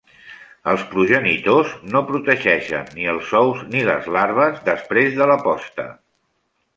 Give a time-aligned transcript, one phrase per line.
[0.71, 5.87] Els progenitors no protegeixen ni els ous ni les larves després de la posta.